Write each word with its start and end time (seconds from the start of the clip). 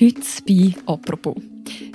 Heute 0.00 0.20
bei 0.44 0.74
«Apropos». 0.86 1.36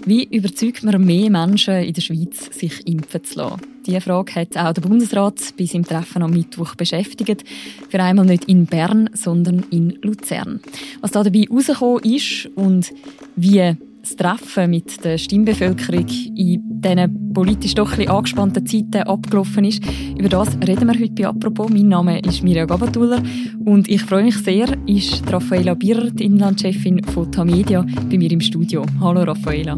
Wie 0.06 0.24
überzeugt 0.24 0.84
man 0.84 1.04
mehr 1.04 1.30
Menschen 1.30 1.84
in 1.84 1.94
der 1.94 2.02
Schweiz, 2.02 2.50
sich 2.58 2.88
impfen 2.88 3.26
zu 3.26 3.40
lassen? 3.40 3.62
Diese 3.86 4.00
Frage 4.00 4.36
hat 4.36 4.56
auch 4.56 4.72
der 4.72 4.82
Bundesrat 4.82 5.36
bei 5.58 5.66
seinem 5.66 5.84
Treffen 5.84 6.24
am 6.24 6.32
Mittwoch 6.32 6.76
beschäftigt. 6.76 7.44
Für 7.90 8.02
einmal 8.02 8.26
nicht 8.26 8.46
in 8.46 8.68
Bern, 8.68 9.10
sondern 9.14 9.66
in 9.70 10.00
Luzern. 10.02 10.62
Was 11.02 11.12
da 11.12 11.24
dabei 11.24 11.42
herausgekommen 11.42 12.04
ist 12.06 12.50
und 12.56 12.94
wie 13.36 13.76
das 14.02 14.16
Treffen 14.16 14.70
mit 14.70 15.04
der 15.04 15.18
Stimmbevölkerung 15.18 16.08
in 16.36 16.82
diesen 16.82 17.34
politisch 17.34 17.76
doch 17.76 17.98
ein 17.98 18.10
angespannten 18.10 18.66
Zeiten 18.66 19.04
abgelaufen 19.04 19.66
ist. 19.66 19.84
Über 20.18 20.30
das 20.30 20.56
reden 20.66 20.88
wir 20.88 21.00
heute 21.00 21.14
bei 21.14 21.28
«Apropos». 21.28 21.70
Mein 21.70 21.90
Name 21.90 22.20
ist 22.20 22.44
Mirja 22.44 22.66
Gabatuller 22.66 23.22
und 23.66 23.88
ich 23.90 24.02
freue 24.02 24.24
mich 24.24 24.38
sehr, 24.38 24.68
ist 24.88 25.32
Raffaela 25.32 25.74
Birrer, 25.74 26.12
die 26.12 26.26
Inlandchefin 26.26 27.04
von 27.04 27.32
Tamedia, 27.32 27.86
bei 28.10 28.18
mir 28.18 28.32
im 28.32 28.42
Studio. 28.42 28.86
Hallo 29.02 29.24
Raffaela. 29.24 29.78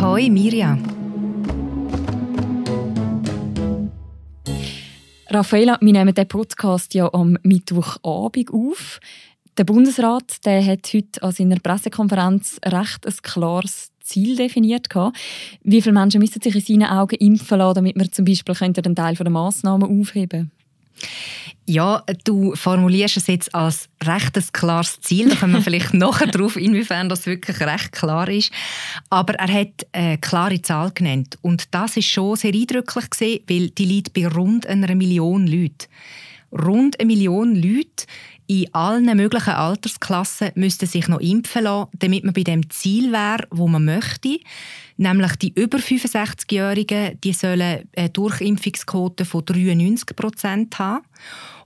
Hoi 0.00 0.30
Mirja. 0.30 0.78
Raffaela, 5.32 5.78
wir 5.80 5.92
nehmen 5.92 6.12
den 6.12 6.26
Podcast 6.26 6.92
ja 6.94 7.08
am 7.12 7.38
Mittwochabend 7.44 8.52
auf. 8.52 8.98
Der 9.56 9.64
Bundesrat 9.64 10.44
der 10.44 10.64
hat 10.64 10.90
heute 10.94 11.22
an 11.22 11.32
seiner 11.32 11.58
Pressekonferenz 11.58 12.58
recht 12.64 13.06
ein 13.06 13.14
klares 13.22 13.90
Ziel 14.00 14.36
definiert. 14.36 14.88
Wie 15.62 15.82
viele 15.82 15.92
Menschen 15.92 16.20
müssen 16.20 16.40
sich 16.40 16.54
in 16.54 16.60
seinen 16.80 16.90
Augen 16.90 17.16
impfen 17.16 17.58
lassen, 17.58 17.74
damit 17.74 17.96
wir 17.96 18.10
zum 18.10 18.24
Beispiel 18.24 18.54
einen 18.60 18.94
Teil 18.96 19.14
der 19.14 19.30
Massnahmen 19.30 20.00
aufheben 20.00 20.50
ja, 21.66 22.02
du 22.24 22.54
formulierst 22.56 23.18
es 23.18 23.28
jetzt 23.28 23.54
als 23.54 23.88
recht 24.02 24.36
ein 24.36 24.44
klares 24.52 25.00
Ziel. 25.00 25.28
Da 25.28 25.36
kommen 25.36 25.52
wir 25.54 25.62
vielleicht 25.62 25.94
nachher 25.94 26.26
drauf, 26.26 26.56
inwiefern 26.56 27.08
das 27.08 27.26
wirklich 27.26 27.60
recht 27.60 27.92
klar 27.92 28.28
ist. 28.28 28.52
Aber 29.08 29.34
er 29.34 29.52
hat 29.52 29.86
eine 29.92 30.18
klare 30.18 30.60
Zahl 30.62 30.90
genannt. 30.90 31.38
Und 31.42 31.72
das 31.72 31.96
ist 31.96 32.08
schon 32.08 32.36
sehr 32.36 32.54
eindrücklich 32.54 33.10
gesehen, 33.10 33.40
weil 33.48 33.70
die 33.70 33.84
liegt 33.84 34.12
bei 34.14 34.26
rund 34.26 34.66
einer 34.66 34.94
Million 34.96 35.46
Leuten. 35.46 35.86
Rund 36.52 36.98
eine 36.98 37.06
Million 37.06 37.54
Leute 37.54 38.06
in 38.50 38.66
allen 38.74 39.16
möglichen 39.16 39.54
Altersklassen 39.54 40.50
müssten 40.56 40.86
sich 40.86 41.06
noch 41.06 41.20
impfen 41.20 41.62
lassen, 41.62 41.88
damit 42.00 42.24
man 42.24 42.34
bei 42.34 42.42
dem 42.42 42.68
Ziel 42.68 43.12
wäre, 43.12 43.46
wo 43.52 43.68
man 43.68 43.84
möchte. 43.84 44.40
Nämlich 44.96 45.36
die 45.36 45.52
über 45.54 45.78
65-Jährigen, 45.78 47.20
die 47.20 47.32
sollen 47.32 47.88
eine 47.94 48.10
Durchimpfungsquote 48.10 49.24
von 49.24 49.44
93 49.44 50.16
Prozent 50.16 50.78
haben. 50.80 51.04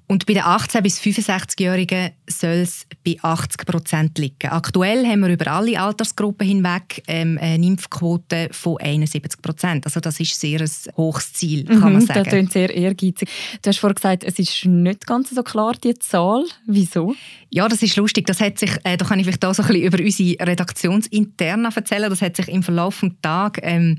Und 0.06 0.26
bei 0.26 0.34
den 0.34 0.42
18- 0.42 0.82
bis 0.82 1.00
65-Jährigen 1.00 2.10
soll 2.28 2.50
es 2.50 2.86
bei 3.04 3.16
80 3.22 3.66
Prozent 3.66 4.18
liegen. 4.18 4.50
Aktuell 4.50 5.06
haben 5.06 5.20
wir 5.20 5.30
über 5.30 5.46
alle 5.46 5.80
Altersgruppen 5.80 6.46
hinweg 6.46 7.02
ähm, 7.06 7.38
eine 7.40 7.64
Impfquote 7.64 8.48
von 8.52 8.76
71 8.78 9.40
Prozent. 9.40 9.86
Also 9.86 10.00
das 10.00 10.20
ist 10.20 10.38
sehr 10.38 10.60
ein 10.60 10.70
hohes 10.98 11.32
Ziel, 11.32 11.64
kann 11.64 11.76
mhm, 11.76 11.92
man 11.92 12.00
sagen. 12.02 12.24
Das 12.24 12.28
klingt 12.28 12.52
sehr 12.52 12.74
ehrgeizig. 12.74 13.30
Du 13.62 13.68
hast 13.68 13.78
vorhin 13.78 13.94
gesagt, 13.94 14.24
es 14.24 14.38
ist 14.38 14.66
nicht 14.66 15.06
ganz 15.06 15.30
so 15.30 15.42
klar, 15.42 15.74
die 15.82 15.94
Zahl. 15.94 16.44
Wieso? 16.66 17.14
Ja, 17.48 17.66
das 17.66 17.82
ist 17.82 17.96
lustig. 17.96 18.26
Das 18.26 18.40
hat 18.40 18.58
sich, 18.58 18.72
äh, 18.84 18.98
da 18.98 19.06
kann 19.06 19.18
ich 19.18 19.24
vielleicht 19.24 19.44
auch 19.44 19.54
so 19.54 19.62
ein 19.62 19.68
bisschen 19.68 19.84
über 19.84 19.98
unsere 19.98 20.46
Redaktionsinterna 20.46 21.70
erzählen. 21.74 22.10
Das 22.10 22.20
hat 22.20 22.36
sich 22.36 22.48
im 22.48 22.62
Verlauf 22.62 23.00
des 23.00 23.10
Tages 23.22 23.62
ähm, 23.64 23.96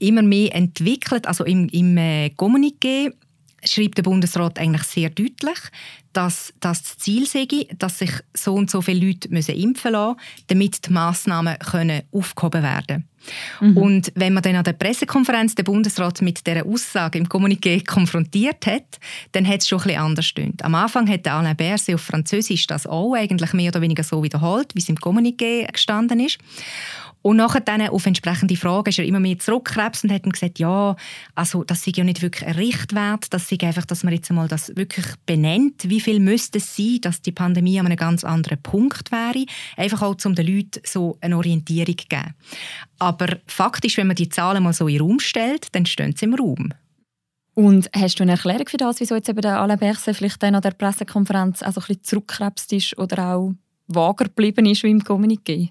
immer 0.00 0.22
mehr 0.22 0.54
entwickelt. 0.56 1.28
Also 1.28 1.44
im, 1.44 1.68
im 1.68 1.96
äh, 1.96 2.32
Kommuniqué 2.36 3.12
schreibt 3.64 3.98
der 3.98 4.02
Bundesrat 4.02 4.58
eigentlich 4.58 4.84
sehr 4.84 5.10
deutlich, 5.10 5.58
dass, 6.12 6.54
dass 6.60 6.82
das 6.82 6.98
Ziel 6.98 7.26
sei, 7.26 7.46
dass 7.76 7.98
sich 7.98 8.10
so 8.34 8.54
und 8.54 8.70
so 8.70 8.80
viele 8.80 9.06
Leute 9.06 9.28
müssen 9.28 9.54
impfen 9.54 9.92
lassen 9.92 10.18
damit 10.46 10.86
die 10.86 10.92
Massnahmen 10.92 11.58
können 11.58 12.02
aufgehoben 12.10 12.62
werden 12.62 13.08
mhm. 13.60 13.76
Und 13.76 14.12
wenn 14.14 14.32
man 14.32 14.42
dann 14.42 14.56
an 14.56 14.64
der 14.64 14.72
Pressekonferenz 14.72 15.54
den 15.54 15.66
Bundesrat 15.66 16.22
mit 16.22 16.46
dieser 16.46 16.64
Aussage 16.64 17.18
im 17.18 17.28
Kommuniqué 17.28 17.84
konfrontiert 17.84 18.66
hat, 18.66 18.98
dann 19.32 19.46
hat 19.46 19.60
es 19.60 19.68
schon 19.68 19.80
ein 19.80 19.84
bisschen 19.84 20.00
anders 20.00 20.24
gestimmt. 20.24 20.64
Am 20.64 20.74
Anfang 20.74 21.08
hat 21.08 21.28
Alain 21.28 21.56
Berset 21.56 21.96
auf 21.96 22.02
Französisch 22.02 22.66
das 22.66 22.86
auch 22.86 23.14
eigentlich 23.14 23.52
mehr 23.52 23.70
oder 23.70 23.82
weniger 23.82 24.02
so 24.02 24.22
wiederholt, 24.22 24.74
wie 24.74 24.80
es 24.80 24.88
im 24.88 24.96
Kommuniqué 24.96 25.70
gestanden 25.70 26.20
ist. 26.20 26.38
Und 27.26 27.38
nachher 27.38 27.58
dann 27.58 27.80
auf 27.88 28.06
entsprechende 28.06 28.54
Fragen 28.54 28.88
ist 28.88 29.00
er 29.00 29.04
immer 29.04 29.18
mehr 29.18 29.36
zurückgekrebst 29.36 30.04
und 30.04 30.12
hat 30.12 30.24
ihm 30.24 30.30
gesagt, 30.30 30.60
ja, 30.60 30.94
also 31.34 31.64
das 31.64 31.82
sei 31.82 31.90
ja 31.92 32.04
nicht 32.04 32.22
wirklich 32.22 32.46
ein 32.46 32.54
Richtwert, 32.54 33.34
das 33.34 33.48
sei 33.48 33.58
einfach, 33.62 33.84
dass 33.84 34.04
man 34.04 34.14
jetzt 34.14 34.30
einmal 34.30 34.46
das 34.46 34.76
wirklich 34.76 35.06
benennt, 35.26 35.90
wie 35.90 36.00
viel 36.00 36.20
müsste 36.20 36.58
es 36.58 36.76
sein, 36.76 37.00
dass 37.00 37.22
die 37.22 37.32
Pandemie 37.32 37.80
an 37.80 37.86
einem 37.86 37.96
ganz 37.96 38.22
anderen 38.22 38.62
Punkt 38.62 39.10
wäre, 39.10 39.44
einfach 39.76 40.02
auch, 40.02 40.14
um 40.24 40.36
den 40.36 40.46
Leuten 40.46 40.80
so 40.84 41.18
eine 41.20 41.36
Orientierung 41.36 41.98
zu 41.98 42.06
geben. 42.06 42.34
Aber 43.00 43.38
faktisch, 43.48 43.96
wenn 43.96 44.06
man 44.06 44.14
die 44.14 44.28
Zahlen 44.28 44.62
mal 44.62 44.72
so 44.72 44.86
in 44.86 44.98
den 44.98 45.02
Raum 45.02 45.18
stellt, 45.18 45.74
dann 45.74 45.84
stehen 45.84 46.14
sie 46.14 46.26
im 46.26 46.34
Raum. 46.34 46.74
Und 47.54 47.90
hast 47.92 48.20
du 48.20 48.22
eine 48.22 48.32
Erklärung 48.32 48.68
für 48.68 48.76
das, 48.76 49.00
wieso 49.00 49.16
jetzt 49.16 49.28
eben 49.28 49.40
der 49.40 49.60
Alain 49.60 49.80
Berset 49.80 50.14
vielleicht 50.14 50.44
dann 50.44 50.54
an 50.54 50.62
der 50.62 50.70
Pressekonferenz 50.70 51.60
also 51.64 51.80
ein 51.80 51.86
bisschen 51.88 52.04
zurückgekrebst 52.04 52.72
ist 52.72 52.98
oder 52.98 53.34
auch 53.34 53.54
vager 53.88 54.26
geblieben 54.26 54.66
ist 54.66 54.84
wie 54.84 54.92
im 54.92 55.02
Kommuniqué? 55.02 55.70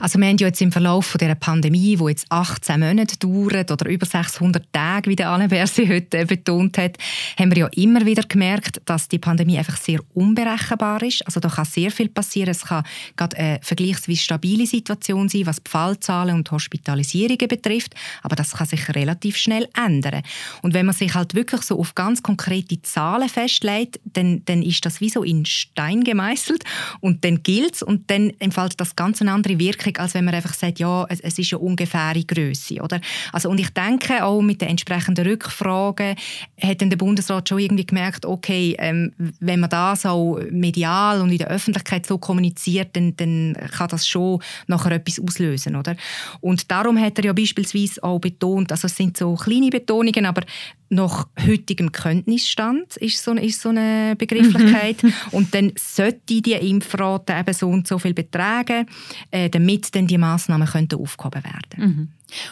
Also 0.00 0.18
wir 0.18 0.28
haben 0.28 0.38
ja 0.38 0.46
jetzt 0.46 0.60
im 0.60 0.72
Verlauf 0.72 1.06
von 1.06 1.18
dieser 1.18 1.34
Pandemie, 1.34 1.96
die 1.96 2.04
jetzt 2.04 2.26
18 2.28 2.80
Monate 2.80 3.16
dauert 3.18 3.70
oder 3.70 3.88
über 3.88 4.06
600 4.06 4.72
Tage, 4.72 5.10
wie 5.10 5.16
der 5.16 5.30
Alain 5.30 5.48
Berset 5.48 5.88
heute 5.88 6.26
betont 6.26 6.78
hat, 6.78 6.96
haben 7.38 7.50
wir 7.50 7.58
ja 7.58 7.66
immer 7.74 8.04
wieder 8.06 8.22
gemerkt, 8.22 8.80
dass 8.84 9.08
die 9.08 9.18
Pandemie 9.18 9.58
einfach 9.58 9.76
sehr 9.76 10.00
unberechenbar 10.14 11.02
ist. 11.02 11.26
Also 11.26 11.40
da 11.40 11.48
kann 11.48 11.64
sehr 11.64 11.90
viel 11.90 12.08
passieren. 12.08 12.50
Es 12.50 12.64
kann 12.64 12.84
gerade 13.16 13.36
eine 13.36 13.60
vergleichsweise 13.62 14.20
stabile 14.20 14.66
Situation 14.66 15.28
sein, 15.28 15.46
was 15.46 15.62
die 15.62 15.70
Fallzahlen 15.70 16.34
und 16.34 16.50
Hospitalisierungen 16.50 17.48
betrifft, 17.48 17.94
aber 18.22 18.36
das 18.36 18.52
kann 18.52 18.66
sich 18.66 18.88
relativ 18.94 19.36
schnell 19.36 19.68
ändern. 19.76 20.22
Und 20.62 20.74
wenn 20.74 20.86
man 20.86 20.94
sich 20.94 21.14
halt 21.14 21.34
wirklich 21.34 21.62
so 21.62 21.78
auf 21.78 21.94
ganz 21.94 22.22
konkrete 22.22 22.80
Zahlen 22.82 23.28
festlegt, 23.28 24.00
dann, 24.04 24.42
dann 24.44 24.62
ist 24.62 24.84
das 24.84 25.00
wie 25.00 25.10
so 25.10 25.22
in 25.22 25.44
Stein 25.44 26.04
gemeißelt 26.04 26.64
und 27.00 27.24
dann 27.24 27.42
gilt 27.42 27.76
es 27.76 27.82
und 27.82 28.10
dann 28.10 28.32
entfaltet 28.38 28.80
das 28.80 28.96
Ganze 28.96 29.24
eine 29.24 29.32
andere 29.38 29.58
Wirkung, 29.58 29.96
als 29.96 30.14
wenn 30.14 30.24
man 30.24 30.34
einfach 30.34 30.54
sagt, 30.54 30.78
ja, 30.78 31.06
es, 31.08 31.20
es 31.20 31.38
ist 31.38 31.52
eine 31.52 31.60
ungefähre 31.60 32.22
Größe, 32.24 32.82
oder? 32.82 33.00
Also 33.32 33.48
und 33.48 33.58
ich 33.58 33.70
denke 33.70 34.24
auch 34.24 34.42
mit 34.42 34.60
den 34.60 34.68
entsprechenden 34.68 35.26
Rückfragen 35.26 36.16
hat 36.60 36.82
dann 36.82 36.90
der 36.90 36.96
Bundesrat 36.96 37.48
schon 37.48 37.58
irgendwie 37.58 37.86
gemerkt, 37.86 38.26
okay, 38.26 38.76
ähm, 38.78 39.12
wenn 39.40 39.60
man 39.60 39.70
das 39.70 40.04
auch 40.06 40.38
medial 40.50 41.20
und 41.20 41.30
in 41.30 41.38
der 41.38 41.48
Öffentlichkeit 41.48 42.06
so 42.06 42.18
kommuniziert, 42.18 42.90
dann, 42.94 43.16
dann 43.16 43.56
kann 43.76 43.88
das 43.88 44.06
schon 44.06 44.42
nachher 44.66 44.92
etwas 44.92 45.20
auslösen, 45.20 45.76
oder? 45.76 45.96
Und 46.40 46.70
darum 46.70 46.98
hat 46.98 47.18
er 47.18 47.26
ja 47.26 47.32
beispielsweise 47.32 48.02
auch 48.02 48.18
betont, 48.18 48.72
also 48.72 48.86
es 48.86 48.96
sind 48.96 49.16
so 49.16 49.34
kleine 49.34 49.70
Betonungen, 49.70 50.26
aber 50.26 50.42
nach 50.90 51.28
heutigem 51.46 51.92
Kenntnisstand 51.92 52.96
ist 52.96 53.22
so, 53.22 53.32
ist 53.32 53.60
so 53.60 53.68
eine 53.70 54.16
Begrifflichkeit. 54.16 55.02
Mhm. 55.02 55.12
und 55.32 55.54
dann 55.54 55.72
sollte 55.76 56.40
die 56.40 56.52
Impfrate 56.52 57.34
eben 57.34 57.54
so 57.54 57.68
und 57.68 57.86
so 57.86 57.98
viel 57.98 58.14
betragen, 58.14 58.86
äh, 59.30 59.50
damit 59.50 59.94
dann 59.94 60.06
die 60.06 60.18
Massnahmen 60.18 60.66
könnten 60.66 60.98
aufgehoben 60.98 61.44
werden. 61.44 61.76
Mhm. 61.76 62.08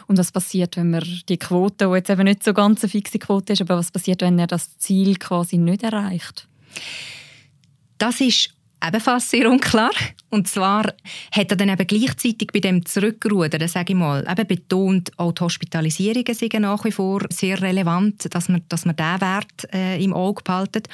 Und 0.07 0.19
was 0.19 0.33
passiert, 0.33 0.77
wenn 0.77 0.91
man 0.91 1.05
die 1.29 1.39
Quote, 1.39 1.87
die 1.87 1.95
jetzt 1.95 2.11
eben 2.11 2.25
nicht 2.25 2.43
so 2.43 2.55
ganz 2.55 2.83
eine 2.83 2.91
fixe 2.91 3.19
Quote 3.19 3.53
ist, 3.53 3.63
aber 3.63 3.77
was 3.77 3.91
passiert, 3.91 4.23
wenn 4.23 4.39
er 4.39 4.47
das 4.47 4.79
Ziel 4.79 5.17
quasi 5.17 5.59
nicht 5.59 5.83
erreicht? 5.83 6.49
Das 7.99 8.21
ist 8.21 8.56
ebenfalls 8.87 9.31
sehr 9.31 9.51
unklar. 9.51 9.91
Und 10.31 10.49
zwar 10.49 10.93
hat 11.33 11.51
er 11.51 11.57
dann 11.57 11.69
eben 11.69 11.87
gleichzeitig 11.87 12.49
bei 12.53 12.61
dem 12.61 12.85
Zurückrudern, 12.85 13.69
sage 13.69 13.93
ich 13.93 13.99
mal, 13.99 14.27
eben 14.29 14.47
betont, 14.47 15.11
auch 15.17 15.33
die 15.33 15.43
Hospitalisierungen 15.43 16.35
sind 16.35 16.61
nach 16.61 16.85
wie 16.85 16.93
vor 16.93 17.23
sehr 17.31 17.61
relevant, 17.61 18.35
dass 18.35 18.49
man, 18.49 18.63
dass 18.69 18.85
man 18.85 18.97
diesen 18.97 19.21
Wert 19.21 19.73
äh, 19.73 20.03
im 20.03 20.13
Auge 20.13 20.43
behaltet. 20.43 20.89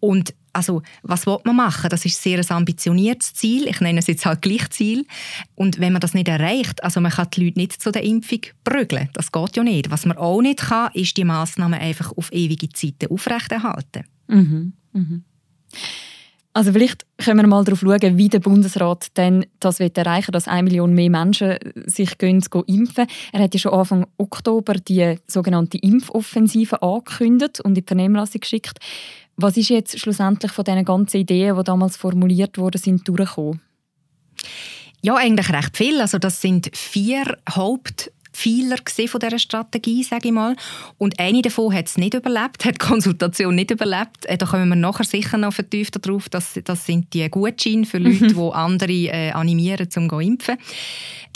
Und 0.00 0.34
also, 0.54 0.82
was 1.02 1.26
will 1.26 1.38
man 1.44 1.56
machen? 1.56 1.88
Das 1.88 2.04
ist 2.04 2.22
sehr 2.22 2.38
ein 2.38 2.50
ambitioniertes 2.50 3.32
Ziel. 3.34 3.66
Ich 3.68 3.80
nenne 3.80 4.00
es 4.00 4.06
jetzt 4.06 4.26
halt 4.26 4.42
gleich 4.42 4.68
Ziel. 4.70 5.06
Und 5.54 5.80
wenn 5.80 5.92
man 5.92 6.00
das 6.00 6.12
nicht 6.12 6.28
erreicht, 6.28 6.84
also 6.84 7.00
man 7.00 7.10
kann 7.10 7.28
die 7.32 7.44
Leute 7.44 7.58
nicht 7.58 7.80
zu 7.80 7.90
der 7.90 8.02
Impfung 8.02 8.40
prügeln. 8.62 9.08
Das 9.14 9.32
geht 9.32 9.56
ja 9.56 9.62
nicht. 9.62 9.90
Was 9.90 10.04
man 10.04 10.18
auch 10.18 10.42
nicht 10.42 10.60
kann, 10.60 10.90
ist 10.92 11.16
die 11.16 11.24
Massnahmen 11.24 11.80
einfach 11.80 12.12
auf 12.16 12.30
ewige 12.32 12.68
Zeiten 12.68 13.10
aufrechterhalten. 13.10 14.04
Mhm. 14.28 14.74
Mhm. 14.92 15.24
Also 16.54 16.72
vielleicht 16.72 17.06
können 17.16 17.40
wir 17.40 17.46
mal 17.46 17.64
darauf 17.64 17.80
schauen, 17.80 18.18
wie 18.18 18.28
der 18.28 18.40
Bundesrat 18.40 19.16
denn 19.16 19.46
das 19.58 19.80
erreichen 19.80 20.28
will, 20.28 20.32
dass 20.32 20.48
eine 20.48 20.64
Million 20.64 20.92
mehr 20.92 21.08
Menschen 21.08 21.56
sich 21.86 22.18
gehen, 22.18 22.44
impfen. 22.66 23.06
Er 23.32 23.40
hat 23.42 23.54
ja 23.54 23.60
schon 23.60 23.72
Anfang 23.72 24.06
Oktober 24.18 24.74
die 24.74 25.16
sogenannte 25.26 25.78
Impfoffensive 25.78 26.82
angekündigt 26.82 27.60
und 27.60 27.70
in 27.70 27.74
die 27.76 27.84
Vernehmlassung 27.86 28.40
geschickt. 28.40 28.78
Was 29.36 29.56
ist 29.56 29.70
jetzt 29.70 29.98
schlussendlich 29.98 30.52
von 30.52 30.64
diesen 30.64 30.84
ganzen 30.84 31.18
Ideen, 31.18 31.56
die 31.56 31.64
damals 31.64 31.96
formuliert 31.96 32.58
wurden, 32.58 32.78
sind 32.78 33.08
durchgekommen? 33.08 33.62
Ja, 35.00 35.16
eigentlich 35.16 35.50
recht 35.50 35.76
viel. 35.76 36.00
Also 36.00 36.18
das 36.18 36.40
sind 36.40 36.70
vier 36.76 37.38
Haupt 37.48 38.12
Pfeiler 38.32 38.76
von 39.08 39.20
dieser 39.20 39.38
Strategie, 39.38 40.02
sage 40.02 40.28
ich 40.28 40.34
mal. 40.34 40.56
Und 40.98 41.18
eine 41.18 41.42
davon 41.42 41.74
hat 41.74 41.86
es 41.86 41.98
nicht 41.98 42.14
überlebt, 42.14 42.64
hat 42.64 42.74
die 42.74 42.86
Konsultation 42.86 43.54
nicht 43.54 43.70
überlebt. 43.70 44.26
Äh, 44.26 44.38
da 44.38 44.46
kommen 44.46 44.68
wir 44.68 44.76
nachher 44.76 45.04
sicher 45.04 45.38
noch 45.38 45.52
vertiefter 45.52 45.98
drauf. 45.98 46.28
Das, 46.28 46.58
das 46.64 46.86
sind 46.86 47.12
die 47.14 47.28
Gutscheine 47.28 47.84
für 47.84 47.98
Leute, 47.98 48.24
mhm. 48.24 48.34
die 48.34 48.52
andere 48.52 48.92
äh, 48.92 49.30
animieren, 49.32 49.88
um 49.96 50.08
zu 50.08 50.18
impfen. 50.18 50.56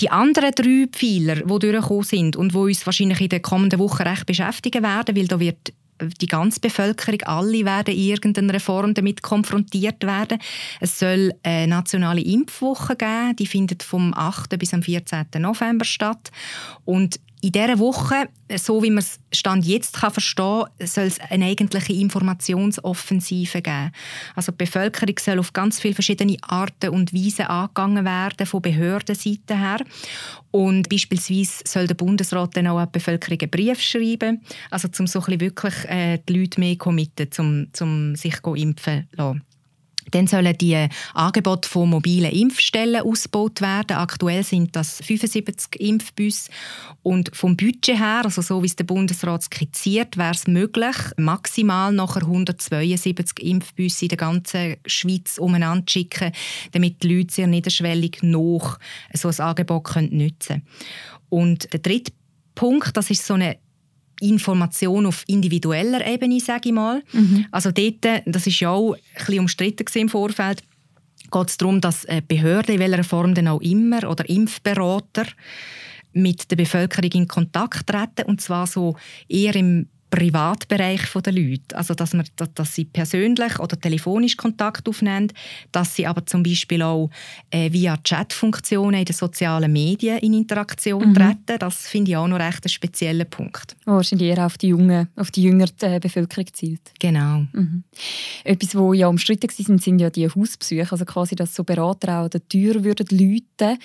Die 0.00 0.10
anderen 0.10 0.50
drei 0.54 0.86
Pfeiler, 0.90 1.36
die 1.36 1.46
durchgekommen 1.46 2.04
sind 2.04 2.36
und 2.36 2.52
die 2.52 2.58
uns 2.58 2.84
wahrscheinlich 2.86 3.20
in 3.20 3.28
den 3.28 3.42
kommenden 3.42 3.78
Wochen 3.78 4.02
recht 4.02 4.26
beschäftigen 4.26 4.82
werden, 4.82 5.16
weil 5.16 5.26
da 5.26 5.40
wird 5.40 5.72
die 6.20 6.26
ganze 6.26 6.60
Bevölkerung, 6.60 7.22
alle 7.22 7.64
werden 7.64 7.94
in 7.94 8.00
irgendeiner 8.00 8.60
Form 8.60 8.94
damit 8.94 9.22
konfrontiert 9.22 10.04
werden. 10.04 10.38
Es 10.80 10.98
soll 10.98 11.32
eine 11.42 11.68
nationale 11.68 12.20
Impfwoche 12.20 12.96
geben, 12.96 13.36
die 13.36 13.46
findet 13.46 13.82
vom 13.82 14.14
8. 14.14 14.58
bis 14.58 14.74
am 14.74 14.82
14. 14.82 15.26
November 15.38 15.84
statt. 15.84 16.30
Und 16.84 17.20
in 17.46 17.52
dieser 17.52 17.78
Woche, 17.78 18.28
so 18.56 18.82
wie 18.82 18.90
man 18.90 18.98
es 18.98 19.20
Stand 19.32 19.64
jetzt 19.64 20.00
kann 20.00 20.10
verstehen 20.10 20.64
kann, 20.78 20.86
soll 20.88 21.04
es 21.04 21.20
eine 21.20 21.44
eigentliche 21.44 21.92
Informationsoffensive 21.92 23.62
geben. 23.62 23.92
Also 24.34 24.50
die 24.50 24.64
Bevölkerung 24.64 25.14
soll 25.20 25.38
auf 25.38 25.52
ganz 25.52 25.78
viele 25.78 25.94
verschiedene 25.94 26.38
Arten 26.42 26.90
und 26.90 27.14
Weisen 27.14 27.46
angegangen 27.46 28.04
werden, 28.04 28.46
von 28.48 28.62
Behördenseite 28.62 29.56
her. 29.56 29.78
Und 30.50 30.88
beispielsweise 30.88 31.62
soll 31.64 31.86
der 31.86 31.94
Bundesrat 31.94 32.56
dann 32.56 32.66
auch 32.66 32.78
an 32.78 32.86
die 32.86 32.98
Bevölkerung 32.98 33.38
einen 33.40 33.50
Brief 33.50 33.80
schreiben, 33.80 34.42
also 34.70 34.88
um 34.98 35.06
so 35.06 35.20
ein 35.20 35.24
bisschen 35.26 35.40
wirklich 35.40 35.74
äh, 35.84 36.18
die 36.28 36.40
Leute 36.40 36.58
mehr 36.58 36.76
committen, 36.76 37.28
um, 37.38 37.68
um 37.80 38.16
sich 38.16 38.44
impfen 38.44 39.06
zu 39.08 39.16
lassen. 39.16 39.45
Dann 40.10 40.26
sollen 40.26 40.56
die 40.58 40.88
Angebote 41.14 41.68
von 41.68 41.90
mobilen 41.90 42.30
Impfstellen 42.30 43.02
ausgebaut 43.02 43.60
werden. 43.60 43.96
Aktuell 43.96 44.42
sind 44.44 44.76
das 44.76 45.00
75 45.02 45.80
Impfbusse. 45.80 46.50
Und 47.02 47.34
vom 47.34 47.56
Budget 47.56 47.98
her, 47.98 48.22
also 48.24 48.42
so 48.42 48.62
wie 48.62 48.66
es 48.66 48.76
der 48.76 48.84
Bundesrat 48.84 49.42
skizziert, 49.44 50.16
wäre 50.16 50.32
es 50.32 50.46
möglich, 50.46 50.96
maximal 51.16 51.92
nachher 51.92 52.22
172 52.22 53.44
Impfbusse 53.44 54.04
in 54.06 54.08
der 54.08 54.18
ganzen 54.18 54.76
Schweiz 54.86 55.38
umeinander 55.38 55.86
zu 55.86 55.92
schicken, 55.94 56.32
damit 56.72 57.02
die 57.02 57.14
Leute 57.14 57.34
sehr 57.34 57.46
niederschwellig 57.46 58.18
noch 58.22 58.78
so 59.12 59.28
ein 59.28 59.40
Angebot 59.40 59.94
nutzen 60.10 60.38
können. 60.48 60.62
Und 61.28 61.72
der 61.72 61.80
dritte 61.80 62.12
Punkt, 62.54 62.96
das 62.96 63.10
ist 63.10 63.26
so 63.26 63.34
eine 63.34 63.58
Information 64.20 65.06
auf 65.06 65.24
individueller 65.26 66.06
Ebene, 66.06 66.40
sage 66.40 66.68
ich 66.70 66.74
mal. 66.74 67.02
Mhm. 67.12 67.46
Also 67.50 67.70
dort, 67.70 68.04
das 68.24 68.46
ist 68.46 68.60
ja 68.60 68.70
auch 68.70 68.94
ein 68.94 69.00
bisschen 69.14 69.40
umstritten 69.40 69.98
im 69.98 70.08
Vorfeld, 70.08 70.62
geht 71.30 71.48
es 71.48 71.56
darum, 71.56 71.80
dass 71.80 72.06
Behörden, 72.28 72.74
in 72.74 72.80
welcher 72.80 73.04
Form 73.04 73.34
denn 73.34 73.48
auch 73.48 73.60
immer, 73.60 74.08
oder 74.08 74.28
Impfberater 74.28 75.26
mit 76.12 76.50
der 76.50 76.56
Bevölkerung 76.56 77.10
in 77.12 77.28
Kontakt 77.28 77.86
treten, 77.88 78.22
und 78.26 78.40
zwar 78.40 78.66
so 78.66 78.96
eher 79.28 79.54
im 79.54 79.88
Privatbereich 80.16 81.02
der 81.24 81.32
Leute. 81.32 81.76
Also, 81.76 81.94
dass, 81.94 82.14
man, 82.14 82.26
dass 82.54 82.74
sie 82.74 82.86
persönlich 82.86 83.58
oder 83.58 83.78
telefonisch 83.78 84.36
Kontakt 84.36 84.88
aufnehmen, 84.88 85.32
dass 85.72 85.94
sie 85.94 86.06
aber 86.06 86.24
zum 86.24 86.42
Beispiel 86.42 86.82
auch 86.82 87.10
äh, 87.50 87.70
via 87.70 87.98
Chatfunktionen 87.98 89.00
in 89.00 89.04
den 89.04 89.14
sozialen 89.14 89.72
Medien 89.72 90.18
in 90.18 90.32
Interaktion 90.32 91.10
mhm. 91.10 91.14
treten. 91.14 91.58
Das 91.58 91.86
finde 91.86 92.12
ich 92.12 92.16
auch 92.16 92.28
noch 92.28 92.38
recht 92.38 92.64
einen 92.64 92.70
speziellen 92.70 93.28
Punkt. 93.28 93.76
Wahrscheinlich 93.84 94.30
eher 94.30 94.46
auf 94.46 94.56
die, 94.56 94.68
junge, 94.68 95.08
auf 95.16 95.30
die 95.30 95.42
jüngere 95.42 95.70
äh, 95.82 96.00
Bevölkerung 96.00 96.46
zielt. 96.52 96.92
Genau. 96.98 97.44
Mhm. 97.52 97.84
Etwas, 98.44 98.74
wo 98.74 98.94
ja 98.94 99.08
umstritten 99.08 99.50
sind, 99.50 99.82
sind 99.82 99.98
ja 99.98 100.08
die 100.08 100.28
Hausbesuche. 100.28 100.92
Also 100.92 101.04
quasi, 101.04 101.36
dass 101.36 101.54
so 101.54 101.62
Berater 101.62 102.20
auch 102.20 102.24
an 102.24 102.30
der 102.30 102.48
Tür 102.48 102.82
würden 102.84 103.06
läuten. 103.10 103.78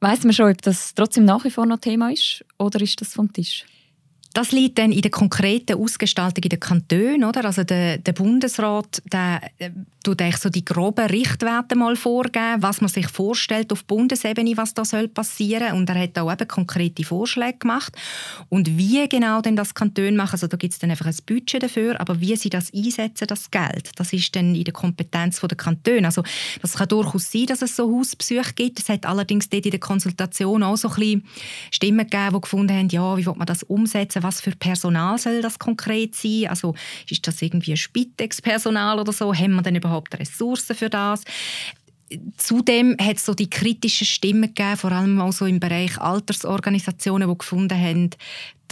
Weiss 0.00 0.24
man 0.24 0.32
schon, 0.32 0.50
ob 0.50 0.60
das 0.60 0.94
trotzdem 0.94 1.24
nach 1.24 1.44
wie 1.44 1.50
vor 1.50 1.64
noch 1.64 1.78
Thema 1.78 2.10
ist 2.10 2.44
oder 2.58 2.80
ist 2.80 3.00
das 3.00 3.14
vom 3.14 3.32
Tisch? 3.32 3.64
Das 4.34 4.52
liegt 4.52 4.78
dann 4.78 4.92
in 4.92 5.02
der 5.02 5.10
konkreten 5.10 5.78
Ausgestaltung 5.78 6.44
in 6.44 6.50
den 6.50 6.60
Kantonen, 6.60 7.24
oder? 7.24 7.44
Also 7.44 7.64
der, 7.64 7.98
der 7.98 8.12
Bundesrat, 8.12 9.02
der 9.12 9.42
äh, 9.58 9.70
tut 10.02 10.20
eigentlich 10.20 10.38
so 10.38 10.48
die 10.48 10.64
groben 10.64 11.06
Richtwerte 11.06 11.76
mal 11.76 11.96
vorgeben, 11.96 12.62
was 12.62 12.80
man 12.80 12.88
sich 12.88 13.08
vorstellt 13.08 13.72
auf 13.72 13.84
Bundesebene, 13.84 14.56
was 14.56 14.74
da 14.74 14.84
soll 14.84 15.08
passieren. 15.08 15.76
Und 15.76 15.88
er 15.88 16.00
hat 16.00 16.18
auch 16.18 16.32
eben 16.32 16.48
konkrete 16.48 17.04
Vorschläge 17.04 17.58
gemacht. 17.58 17.92
Und 18.48 18.76
wie 18.76 19.08
genau 19.08 19.40
denn 19.40 19.56
das 19.56 19.74
Kantone 19.74 20.12
machen, 20.12 20.32
also 20.32 20.46
da 20.46 20.56
gibt 20.56 20.72
es 20.72 20.78
dann 20.78 20.90
einfach 20.90 21.06
ein 21.06 21.16
Budget 21.26 21.62
dafür, 21.62 22.00
aber 22.00 22.20
wie 22.20 22.36
sie 22.36 22.50
das 22.50 22.72
einsetzen, 22.74 23.26
das 23.26 23.50
Geld, 23.50 23.90
das 23.96 24.12
ist 24.12 24.34
dann 24.34 24.54
in 24.54 24.64
der 24.64 24.72
Kompetenz 24.72 25.40
der 25.40 25.56
Kantone. 25.56 26.06
Also 26.06 26.22
das 26.60 26.74
kann 26.74 26.88
durchaus 26.88 27.30
sein, 27.30 27.46
dass 27.46 27.62
es 27.62 27.76
so 27.76 27.96
Hausbesuche 27.96 28.52
gibt. 28.54 28.80
Es 28.80 28.88
hat 28.88 29.06
allerdings 29.06 29.48
dort 29.48 29.64
in 29.64 29.70
der 29.72 29.80
Konsultation 29.80 30.62
auch 30.62 30.76
so 30.76 30.88
ein 30.88 30.94
bisschen 30.94 31.24
Stimmen 31.70 32.06
gegeben, 32.08 32.34
die 32.34 32.40
gefunden 32.40 32.76
haben, 32.76 32.88
ja, 32.88 33.16
wie 33.16 33.26
will 33.26 33.34
man 33.36 33.46
das 33.46 33.62
umsetzen? 33.62 34.21
Was 34.22 34.40
für 34.40 34.52
Personal 34.52 35.18
soll 35.18 35.42
das 35.42 35.58
konkret 35.58 36.14
sein? 36.14 36.46
Also 36.48 36.74
ist 37.08 37.26
das 37.26 37.40
irgendwie 37.42 37.76
Spitex-Personal 37.76 38.98
oder 38.98 39.12
so? 39.12 39.34
Haben 39.34 39.54
wir 39.54 39.62
denn 39.62 39.76
überhaupt 39.76 40.18
Ressourcen 40.18 40.76
für 40.76 40.90
das? 40.90 41.24
Zudem 42.36 42.96
hat 43.00 43.16
es 43.16 43.24
so 43.24 43.34
die 43.34 43.50
kritischen 43.50 44.06
Stimmen 44.06 44.54
gegeben, 44.54 44.76
vor 44.76 44.92
allem 44.92 45.20
auch 45.20 45.32
so 45.32 45.46
im 45.46 45.60
Bereich 45.60 45.98
Altersorganisationen, 45.98 47.28
die 47.28 47.38
gefunden 47.38 47.78
haben, 47.78 48.10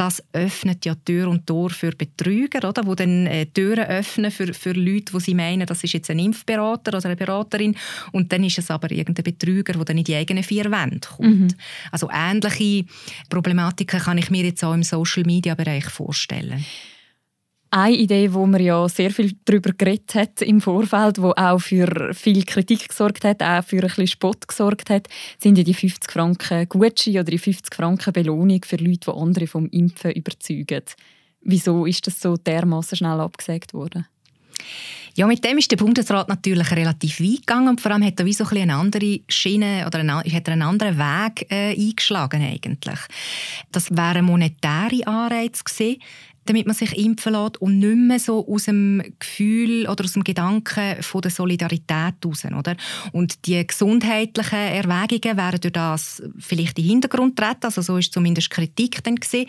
das 0.00 0.22
öffnet 0.32 0.86
ja 0.86 0.94
Tür 0.94 1.28
und 1.28 1.46
Tor 1.46 1.68
für 1.68 1.90
Betrüger, 1.90 2.66
oder? 2.66 2.82
die 2.82 2.96
dann 2.96 3.26
äh, 3.26 3.44
Türen 3.46 3.84
öffnen 3.84 4.30
für, 4.30 4.54
für 4.54 4.72
Leute, 4.72 5.12
die 5.12 5.20
sie 5.20 5.34
meinen, 5.34 5.66
das 5.66 5.84
ist 5.84 5.92
jetzt 5.92 6.10
ein 6.10 6.18
Impfberater 6.18 6.96
oder 6.96 7.04
eine 7.04 7.16
Beraterin 7.16 7.76
und 8.12 8.32
dann 8.32 8.42
ist 8.44 8.58
es 8.58 8.70
aber 8.70 8.90
irgendein 8.90 9.24
Betrüger, 9.24 9.74
der 9.74 9.84
dann 9.84 9.98
in 9.98 10.04
die 10.04 10.14
eigenen 10.14 10.42
vier 10.42 10.70
Wände 10.70 11.00
kommt. 11.06 11.40
Mhm. 11.40 11.48
Also 11.92 12.08
ähnliche 12.10 12.86
Problematiken 13.28 14.00
kann 14.00 14.16
ich 14.16 14.30
mir 14.30 14.44
jetzt 14.44 14.64
auch 14.64 14.72
im 14.72 14.82
Social-Media-Bereich 14.82 15.84
vorstellen. 15.84 16.64
Eine 17.72 17.96
Idee, 17.96 18.32
wo 18.32 18.46
man 18.46 18.60
ja 18.60 18.88
sehr 18.88 19.12
viel 19.12 19.36
darüber 19.44 19.72
geredet 19.72 20.16
hat 20.16 20.42
im 20.42 20.60
Vorfeld, 20.60 21.22
wo 21.22 21.30
auch 21.30 21.60
für 21.60 22.12
viel 22.14 22.44
Kritik 22.44 22.88
gesorgt 22.88 23.22
hat, 23.22 23.42
auch 23.42 23.62
für 23.62 23.76
ein 23.76 23.82
bisschen 23.82 24.08
Spott 24.08 24.48
gesorgt 24.48 24.90
hat, 24.90 25.06
sind 25.38 25.56
ja 25.56 25.62
die 25.62 25.74
50 25.74 26.10
Franken 26.10 26.68
Gutschein 26.68 27.14
oder 27.14 27.30
die 27.30 27.38
50 27.38 27.72
Franken 27.72 28.12
Belohnung 28.12 28.60
für 28.64 28.74
Leute, 28.74 29.12
die 29.12 29.16
andere 29.16 29.46
vom 29.46 29.68
Impfen 29.68 30.10
überzeugen. 30.10 30.82
Wieso 31.42 31.86
ist 31.86 32.08
das 32.08 32.20
so 32.20 32.36
dermaßen 32.36 32.98
schnell 32.98 33.20
abgesagt 33.20 33.72
worden? 33.72 34.04
Ja, 35.14 35.26
mit 35.26 35.44
dem 35.44 35.58
ist 35.58 35.70
der 35.70 35.76
Bundesrat 35.76 36.28
natürlich 36.28 36.70
relativ 36.70 37.20
weit 37.20 37.46
gegangen 37.46 37.68
und 37.68 37.80
vor 37.80 37.90
allem 37.90 38.04
hat 38.04 38.18
er 38.20 38.26
wie 38.26 38.32
so 38.32 38.44
ein 38.44 38.56
eine 38.58 38.74
andere 38.74 39.20
Schiene 39.28 39.84
oder 39.86 40.00
eine, 40.00 40.18
hat 40.18 40.48
er 40.48 40.52
einen 40.52 40.62
anderen 40.62 40.98
Weg 40.98 41.50
äh, 41.50 41.72
eingeschlagen 41.72 42.42
eigentlich. 42.42 42.98
Das 43.72 43.90
wäre 43.90 44.18
ein 44.18 44.24
monetäre 44.24 45.06
Anreiz 45.06 45.64
gewesen, 45.64 46.00
damit 46.46 46.66
man 46.66 46.74
sich 46.74 46.96
impfen 46.96 47.32
lässt 47.32 47.60
und 47.60 47.78
nicht 47.78 47.96
mehr 47.96 48.18
so 48.18 48.46
aus 48.48 48.64
dem 48.64 49.02
Gefühl 49.18 49.86
oder 49.88 50.04
aus 50.04 50.12
dem 50.12 50.24
Gedanken 50.24 51.02
von 51.02 51.20
der 51.20 51.30
Solidarität 51.30 52.14
raus. 52.24 52.44
Oder? 52.44 52.76
Und 53.12 53.46
die 53.46 53.64
gesundheitlichen 53.66 54.58
Erwägungen 54.58 55.36
wären 55.36 55.60
durch 55.60 55.72
das 55.72 56.22
vielleicht 56.38 56.78
in 56.78 56.84
den 56.84 56.90
Hintergrund 56.90 57.36
treten, 57.36 57.64
also 57.64 57.82
so 57.82 57.96
ist 57.98 58.12
zumindest 58.12 58.50
Kritik 58.50 59.02
dann 59.04 59.16
gewesen. 59.16 59.46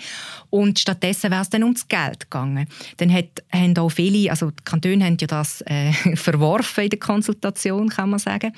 Und 0.50 0.80
stattdessen 0.80 1.32
wäre 1.32 1.42
es 1.42 1.50
dann 1.50 1.64
ums 1.64 1.88
Geld 1.88 2.30
gegangen. 2.30 2.68
Dann 2.98 3.12
hat, 3.12 3.44
haben 3.52 3.78
auch 3.78 3.90
viele, 3.90 4.30
also 4.30 4.52
die 4.52 4.64
Kantone 4.64 5.06
haben 5.06 5.18
ja 5.20 5.28
das 5.28 5.62
äh, 5.62 5.92
verworfen 6.16 6.84
in 6.84 6.90
der 6.90 7.00
Konsultation, 7.00 7.90
kann 7.90 8.10
man 8.10 8.20
sagen, 8.20 8.54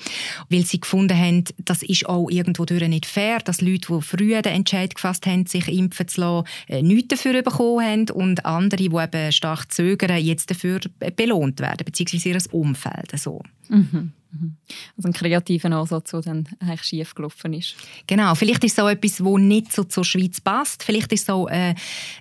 weil 0.50 0.64
sie 0.64 0.80
gefunden 0.80 1.16
haben, 1.16 1.44
das 1.58 1.82
ist 1.82 2.06
auch 2.06 2.28
irgendwo 2.28 2.64
nicht 2.64 3.06
fair, 3.06 3.38
dass 3.38 3.60
Leute, 3.60 3.94
die 3.94 4.02
früher 4.02 4.42
den 4.42 4.54
Entscheid 4.54 4.94
gefasst 4.94 5.26
haben, 5.26 5.46
sich 5.46 5.68
impfen 5.68 6.08
zu 6.08 6.20
lassen, 6.20 6.48
äh, 6.68 6.82
nichts 6.82 7.08
dafür 7.08 7.42
bekommen 7.42 7.84
haben 7.84 8.10
und 8.24 8.44
andere, 8.44 8.76
die 8.88 8.96
eben 8.96 9.32
stark 9.32 9.70
zögern, 9.72 10.18
jetzt 10.18 10.50
dafür 10.50 10.80
belohnt 11.16 11.60
werden, 11.60 11.84
beziehungsweise 11.84 12.30
ihr 12.30 12.54
Umfeld. 12.54 13.12
So. 13.16 13.42
Mhm. 13.68 14.12
Mhm. 14.34 14.56
Also 14.96 15.08
ein 15.08 15.12
kreativer 15.12 15.70
Ansatz, 15.70 16.10
der 16.10 16.20
dann 16.22 16.48
eigentlich 16.60 16.82
schief 16.82 17.14
gelaufen 17.14 17.52
ist. 17.52 17.74
Genau, 18.06 18.34
vielleicht 18.34 18.64
ist 18.64 18.76
so 18.76 18.88
etwas, 18.88 19.16
das 19.16 19.38
nicht 19.38 19.72
so 19.72 19.84
zur 19.84 20.04
Schweiz 20.04 20.40
passt. 20.40 20.82
Vielleicht 20.82 21.12
ist 21.12 21.26
so 21.26 21.46
ein, 21.46 21.76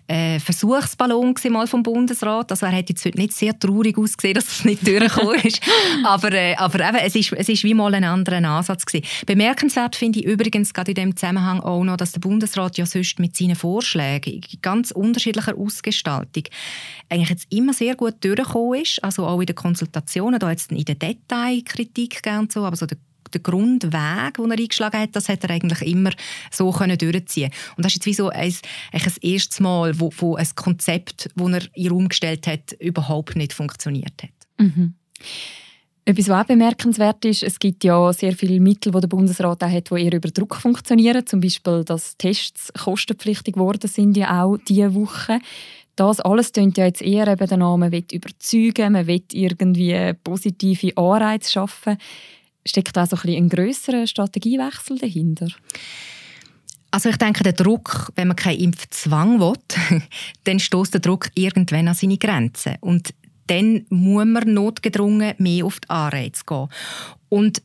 ein 0.07 0.39
Versuchsballon 0.39 1.35
mal 1.49 1.67
vom 1.67 1.83
Bundesrat. 1.83 2.51
Also 2.51 2.65
er 2.65 2.73
hat 2.73 2.89
jetzt 2.89 3.05
heute 3.05 3.17
nicht 3.17 3.33
sehr 3.33 3.57
traurig 3.57 3.97
ausgesehen, 3.97 4.35
dass 4.35 4.47
es 4.47 4.65
nicht 4.65 4.85
durchgekommen 4.87 5.39
ist. 5.41 5.61
aber 6.05 6.31
äh, 6.31 6.55
aber 6.55 6.87
eben, 6.87 6.97
es, 6.97 7.15
ist, 7.15 7.33
es 7.33 7.49
ist 7.49 7.63
wie 7.63 7.73
mal 7.73 7.93
ein 7.93 8.03
anderer 8.03 8.43
Ansatz 8.47 8.85
gewesen. 8.85 9.05
Bemerkenswert 9.25 9.95
finde 9.95 10.19
ich 10.19 10.25
übrigens 10.25 10.73
gerade 10.73 10.91
in 10.91 10.95
dem 10.95 11.15
Zusammenhang 11.15 11.59
auch 11.59 11.83
noch, 11.83 11.97
dass 11.97 12.11
der 12.11 12.19
Bundesrat 12.19 12.77
ja 12.77 12.85
sonst 12.85 13.19
mit 13.19 13.35
seinen 13.35 13.55
Vorschlägen 13.55 14.41
ganz 14.61 14.91
unterschiedlicher 14.91 15.57
Ausgestaltung 15.57 16.43
eigentlich 17.09 17.29
jetzt 17.29 17.51
immer 17.51 17.73
sehr 17.73 17.95
gut 17.95 18.15
durchgekommen 18.21 18.81
ist. 18.81 19.03
Also 19.03 19.25
auch 19.25 19.39
in 19.39 19.45
den 19.45 19.55
Konsultationen, 19.55 20.39
da 20.39 20.49
jetzt 20.49 20.71
in 20.71 20.83
den 20.83 20.99
Detailkritik 20.99 22.02
Politik 22.03 22.23
gegeben 22.23 22.49
so, 22.51 22.65
aber 22.65 22.75
so 22.75 22.85
der 22.85 22.97
der 23.33 23.41
Grundweg, 23.41 24.35
den 24.35 24.51
er 24.51 24.59
eingeschlagen 24.59 24.99
hat, 24.99 25.15
das 25.15 25.27
hat 25.27 25.43
er 25.43 25.49
eigentlich 25.49 25.81
immer 25.81 26.11
so 26.51 26.69
können 26.69 26.99
durchziehen 26.99 27.49
Und 27.75 27.83
das 27.83 27.93
ist 27.93 27.95
jetzt 27.95 28.05
wie 28.05 28.13
so 28.13 28.29
ein, 28.29 28.53
ein 28.91 29.01
erstes 29.21 29.59
Mal, 29.59 29.99
wo, 29.99 30.11
wo 30.17 30.35
ein 30.35 30.47
Konzept, 30.53 31.31
das 31.35 31.51
er 31.51 31.61
in 31.73 31.83
den 31.83 31.91
Raum 31.91 32.09
gestellt 32.09 32.45
hat, 32.45 32.73
überhaupt 32.73 33.35
nicht 33.35 33.53
funktioniert 33.53 34.21
hat. 34.21 34.29
Mhm. 34.59 34.93
Etwas, 36.05 36.29
was 36.29 36.43
auch 36.43 36.47
bemerkenswert 36.47 37.25
ist, 37.25 37.41
es 37.41 37.57
gibt 37.57 37.83
ja 37.83 38.13
sehr 38.13 38.33
viele 38.33 38.59
Mittel, 38.59 38.91
die 38.91 38.99
der 38.99 39.07
Bundesrat 39.07 39.63
auch 39.63 39.69
hat, 39.71 39.89
die 39.89 40.03
eher 40.03 40.13
über 40.13 40.29
Druck 40.29 40.57
funktionieren. 40.57 41.25
Zum 41.25 41.39
Beispiel, 41.39 41.83
dass 41.83 42.17
Tests 42.17 42.71
kostenpflichtig 42.73 43.55
geworden 43.55 43.87
sind 43.87 44.15
ja 44.15 44.43
auch 44.43 44.57
diese 44.57 44.93
Woche. 44.93 45.39
Das 45.95 46.19
alles 46.19 46.51
klingt 46.51 46.77
ja 46.77 46.85
jetzt 46.85 47.01
eher 47.01 47.27
eben 47.27 47.47
danach, 47.47 47.77
man 47.77 47.91
will 47.91 48.05
überzeugen, 48.11 48.93
man 48.93 49.07
will 49.07 49.23
irgendwie 49.31 50.13
positive 50.23 50.97
Anreize 50.97 51.51
schaffen. 51.51 51.97
Steckt 52.65 52.95
da 52.95 53.05
so 53.05 53.15
ein, 53.15 53.21
bisschen 53.21 53.45
ein 53.45 53.49
grösserer 53.49 54.07
Strategiewechsel 54.07 54.97
dahinter? 54.97 55.47
Also 56.91 57.09
ich 57.09 57.17
denke, 57.17 57.43
der 57.43 57.53
Druck, 57.53 58.11
wenn 58.15 58.27
man 58.27 58.37
keinen 58.37 58.59
Impfzwang 58.59 59.39
will, 59.39 59.55
dann 60.43 60.59
stößt 60.59 60.93
der 60.93 61.01
Druck 61.01 61.29
irgendwann 61.35 61.87
an 61.87 61.95
seine 61.95 62.17
Grenzen. 62.17 62.75
Und 62.81 63.13
dann 63.47 63.85
muss 63.89 64.25
man 64.25 64.53
notgedrungen 64.53 65.33
mehr 65.37 65.65
auf 65.65 65.79
die 65.79 65.89
Anreize 65.89 66.43
gehen. 66.45 66.67
Und 67.29 67.61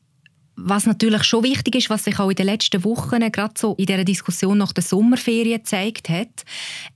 was 0.60 0.86
natürlich 0.86 1.22
schon 1.22 1.44
wichtig 1.44 1.76
ist, 1.76 1.88
was 1.88 2.04
sich 2.04 2.18
auch 2.18 2.30
in 2.30 2.34
den 2.34 2.46
letzten 2.46 2.82
Wochen 2.82 3.20
gerade 3.30 3.54
so 3.56 3.74
in 3.76 3.86
der 3.86 4.04
Diskussion 4.04 4.58
nach 4.58 4.72
der 4.72 4.82
Sommerferien 4.82 5.58
gezeigt 5.58 6.08
hat, 6.08 6.44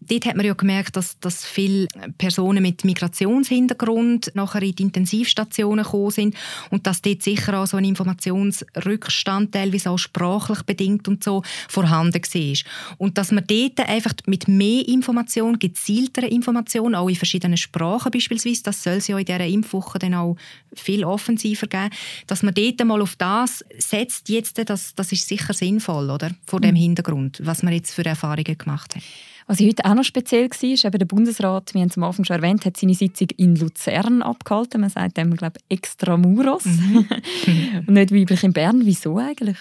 dort 0.00 0.26
hat 0.26 0.37
man 0.37 0.45
ja 0.45 0.54
gemerkt, 0.54 0.97
dass, 0.97 1.19
dass 1.21 1.47
viele 1.47 1.87
Personen 2.19 2.62
mit 2.62 2.85
Migrationshintergrund 2.85 4.33
nachher 4.35 4.62
in 4.62 4.75
die 4.75 4.83
Intensivstationen 4.83 5.85
gekommen 5.85 6.11
sind 6.11 6.35
und 6.71 6.88
dass 6.88 7.02
dort 7.02 7.23
sicher 7.23 7.61
auch 7.61 7.66
so 7.66 7.76
ein 7.76 7.85
Informationsrückstand, 7.85 9.52
teilweise 9.52 9.90
auch 9.90 9.99
sprachlich 9.99 10.62
bedingt 10.62 11.07
und 11.07 11.23
so, 11.23 11.42
vorhanden 11.69 12.21
war. 12.21 12.97
Und 12.99 13.16
dass 13.16 13.31
man 13.31 13.45
dort 13.47 13.81
einfach 13.88 14.14
mit 14.26 14.49
mehr 14.49 14.87
Information, 14.88 15.59
gezielteren 15.59 16.31
Informationen, 16.31 16.97
auch 16.97 17.09
in 17.09 17.16
verschiedenen 17.16 17.57
Sprachen 17.57 18.11
beispielsweise, 18.11 18.64
das 18.64 18.83
soll 18.83 18.95
es 18.95 19.07
ja 19.07 19.19
in 19.19 19.25
dieser 19.25 19.47
Impfwoche 19.47 20.00
dann 20.00 20.14
auch 20.14 20.37
viel 20.75 21.04
offensiver 21.04 21.69
geben, 21.69 21.90
dass 22.26 22.42
man 22.42 22.54
dort 22.54 22.85
mal 22.85 23.02
auf 23.02 23.14
das 23.16 23.51
das 23.52 23.64
setzt 23.78 24.28
jetzt, 24.28 24.59
das, 24.68 24.94
das 24.94 25.12
ist 25.12 25.28
sicher 25.28 25.52
sinnvoll, 25.52 26.11
oder? 26.11 26.30
Vor 26.47 26.61
dem 26.61 26.73
mhm. 26.73 26.80
Hintergrund, 26.80 27.40
was 27.44 27.62
man 27.62 27.73
jetzt 27.73 27.92
für 27.92 28.04
Erfahrungen 28.04 28.56
gemacht 28.59 28.94
hat. 28.94 29.02
Was 29.47 29.61
heute 29.61 29.85
auch 29.85 29.94
noch 29.94 30.04
speziell 30.04 30.49
war, 30.49 30.71
ist 30.71 30.85
eben 30.85 30.99
der 30.99 31.06
Bundesrat, 31.06 31.75
wir 31.75 31.80
haben 31.80 31.88
es 31.88 31.97
am 31.97 32.04
Anfang 32.04 32.25
schon 32.25 32.37
erwähnt, 32.37 32.64
hat 32.64 32.76
seine 32.76 32.94
Sitzung 32.94 33.28
in 33.37 33.56
Luzern 33.56 34.23
abgehalten. 34.23 34.80
Man 34.80 34.90
sagt 34.90 35.16
dem, 35.16 35.35
glaube 35.35 35.59
ich, 35.68 35.78
Extramuros. 35.78 36.64
Mhm. 36.64 37.09
Und 37.87 37.94
nicht 37.94 38.14
weiblich 38.14 38.44
in 38.44 38.52
Bern. 38.52 38.82
Wieso 38.85 39.18
eigentlich? 39.18 39.59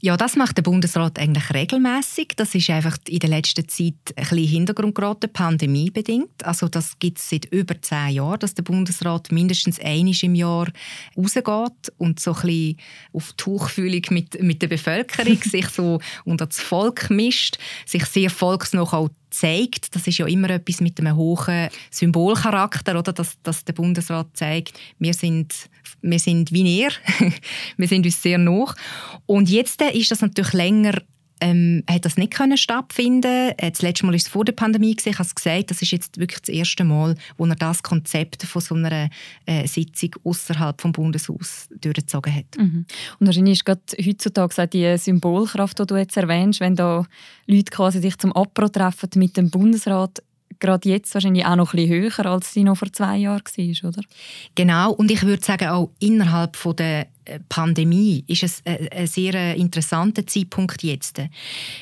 Ja, 0.00 0.16
das 0.16 0.36
macht 0.36 0.56
der 0.56 0.62
Bundesrat 0.62 1.18
eigentlich 1.18 1.52
regelmäßig. 1.52 2.34
Das 2.36 2.54
ist 2.54 2.70
einfach 2.70 2.98
in 3.08 3.18
der 3.18 3.30
letzten 3.30 3.68
Zeit 3.68 3.94
ein 4.14 4.28
bisschen 4.28 4.46
Hintergrund 4.46 4.94
geraten, 4.94 5.32
pandemiebedingt. 5.32 6.44
Also 6.44 6.68
das 6.68 7.00
gibt 7.00 7.18
es 7.18 7.28
seit 7.28 7.46
über 7.46 7.80
zehn 7.82 8.10
Jahren, 8.10 8.38
dass 8.38 8.54
der 8.54 8.62
Bundesrat 8.62 9.32
mindestens 9.32 9.80
einmal 9.80 10.14
im 10.22 10.36
Jahr 10.36 10.68
rausgeht 11.16 11.92
und 11.96 12.20
so 12.20 12.32
ein 12.32 12.40
bisschen 12.42 12.76
auf 13.12 13.32
Tuchfühlung 13.32 14.02
mit, 14.10 14.40
mit 14.40 14.62
der 14.62 14.68
Bevölkerung 14.68 15.38
sich 15.42 15.68
so 15.68 16.00
unter 16.24 16.46
das 16.46 16.60
Volk 16.60 17.10
mischt, 17.10 17.58
sich 17.84 18.04
sehr 18.04 18.30
volksnah 18.30 18.82
auch 18.82 19.08
zeigt, 19.30 19.94
das 19.94 20.06
ist 20.06 20.18
ja 20.18 20.26
immer 20.26 20.50
etwas 20.50 20.80
mit 20.80 20.98
einem 20.98 21.16
hohen 21.16 21.68
Symbolcharakter, 21.90 22.98
oder? 22.98 23.12
Dass, 23.12 23.40
dass 23.42 23.64
der 23.64 23.72
Bundesrat 23.72 24.28
zeigt, 24.34 24.78
wir 24.98 25.14
sind, 25.14 25.68
wir 26.02 26.18
sind 26.18 26.52
wie 26.52 26.82
er, 26.82 26.90
wir 27.76 27.88
sind 27.88 28.06
uns 28.06 28.22
sehr 28.22 28.38
nah. 28.38 28.74
Und 29.26 29.50
jetzt 29.50 29.80
ist 29.82 30.10
das 30.10 30.20
natürlich 30.20 30.52
länger 30.52 31.02
ähm, 31.40 31.82
hat 31.88 32.04
das 32.04 32.16
nicht 32.16 32.32
können 32.32 32.56
stattfinden. 32.56 33.52
Äh, 33.56 33.70
das 33.70 33.82
letzte 33.82 34.06
Mal 34.06 34.12
war 34.12 34.16
es 34.16 34.28
vor 34.28 34.44
der 34.44 34.52
Pandemie. 34.52 34.96
Ich 34.98 35.14
habe 35.14 35.22
es 35.22 35.34
gesagt, 35.34 35.70
das 35.70 35.82
ist 35.82 35.90
jetzt 35.90 36.18
wirklich 36.18 36.40
das 36.40 36.48
erste 36.48 36.84
Mal, 36.84 37.14
wo 37.36 37.46
er 37.46 37.54
das 37.54 37.82
Konzept 37.82 38.42
von 38.44 38.62
so 38.62 38.74
einer 38.74 39.10
äh, 39.46 39.66
Sitzung 39.66 40.10
außerhalb 40.24 40.80
vom 40.80 40.92
Bundeshaus 40.92 41.68
durchgezogen 41.80 42.34
hat. 42.34 42.58
Mhm. 42.58 42.86
Und 43.18 43.26
wahrscheinlich 43.26 43.60
ist 43.60 43.64
gerade 43.64 43.80
heutzutage 44.04 44.68
die 44.68 44.96
Symbolkraft, 44.98 45.78
die 45.78 45.86
du 45.86 45.96
jetzt 45.96 46.16
erwähnst, 46.16 46.60
wenn 46.60 46.76
da 46.76 47.06
Leute 47.46 47.70
quasi 47.70 48.00
sich 48.00 48.18
zum 48.18 48.32
Apro 48.34 48.68
treffen 48.68 49.10
mit 49.16 49.36
dem 49.36 49.50
Bundesrat, 49.50 50.22
gerade 50.60 50.88
jetzt 50.88 51.14
wahrscheinlich 51.14 51.44
auch 51.44 51.56
noch 51.56 51.72
ein 51.72 51.76
bisschen 51.76 52.02
höher, 52.02 52.26
als 52.26 52.52
sie 52.52 52.64
noch 52.64 52.76
vor 52.76 52.92
zwei 52.92 53.16
Jahren 53.16 53.42
war, 53.44 53.88
oder? 53.88 54.02
Genau, 54.54 54.92
und 54.92 55.10
ich 55.10 55.22
würde 55.22 55.44
sagen, 55.44 55.68
auch 55.68 55.90
innerhalb 55.98 56.56
von 56.56 56.76
der 56.76 57.06
äh, 57.24 57.40
Pandemie 57.48 58.24
ist 58.26 58.42
es 58.42 58.62
ein 58.64 59.06
sehr 59.06 59.54
interessanter 59.54 60.26
Zeitpunkt 60.26 60.82
jetzt, 60.82 61.18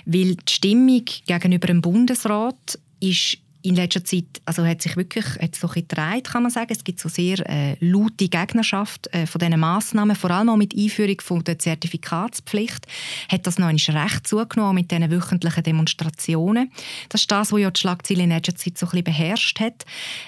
weil 0.04 0.36
die 0.36 0.52
Stimmung 0.52 1.04
gegenüber 1.26 1.66
dem 1.66 1.82
Bundesrat 1.82 2.78
ist 3.00 3.38
in 3.66 3.74
letzter 3.74 4.04
Zeit 4.04 4.24
also 4.44 4.64
hat 4.64 4.80
sich 4.80 4.96
wirklich 4.96 5.24
hat 5.40 5.56
so 5.56 5.66
gedreht, 5.66 6.24
kann 6.30 6.42
man 6.42 6.52
sagen. 6.52 6.70
Es 6.70 6.84
gibt 6.84 7.00
so 7.00 7.08
sehr 7.08 7.38
äh, 7.50 7.76
laute 7.80 8.28
Gegnerschaft 8.28 9.12
äh, 9.12 9.26
von 9.26 9.40
diesen 9.40 9.58
Massnahmen, 9.58 10.14
vor 10.14 10.30
allem 10.30 10.50
auch 10.50 10.56
mit 10.56 10.76
Einführung 10.76 11.20
von 11.20 11.42
der 11.42 11.58
Zertifikatspflicht 11.58 12.86
hat 13.28 13.46
das 13.46 13.58
noch 13.58 13.68
recht 13.68 14.26
zugenommen 14.26 14.76
mit 14.76 14.90
diesen 14.92 15.10
wöchentlichen 15.10 15.64
Demonstrationen. 15.64 16.70
Das 17.08 17.22
ist 17.22 17.30
das, 17.30 17.50
was 17.50 17.60
ja 17.60 17.70
die 17.70 17.80
Schlagzeile 17.80 18.22
in 18.22 18.30
letzter 18.30 18.54
Zeit 18.54 18.78
so 18.78 18.86
ein 18.86 18.90
bisschen 18.90 19.04
beherrscht 19.04 19.58
hat. 19.58 19.84